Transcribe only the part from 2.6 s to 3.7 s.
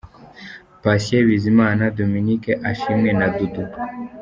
Ashimwe na Dudu.